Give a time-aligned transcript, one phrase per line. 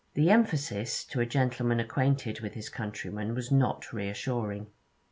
[0.15, 4.71] The emphasis, to a gentleman acquainted with his countrymen, was not reassuring.